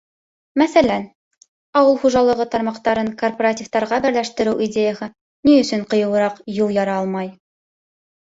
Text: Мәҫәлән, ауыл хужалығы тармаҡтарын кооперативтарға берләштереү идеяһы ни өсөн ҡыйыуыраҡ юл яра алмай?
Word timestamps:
Мәҫәлән, 0.59 1.03
ауыл 1.81 1.97
хужалығы 2.05 2.47
тармаҡтарын 2.55 3.11
кооперативтарға 3.19 4.01
берләштереү 4.05 4.55
идеяһы 4.69 5.09
ни 5.49 5.57
өсөн 5.65 5.83
ҡыйыуыраҡ 5.95 6.43
юл 6.61 6.73
яра 6.79 6.97
алмай? 7.03 7.31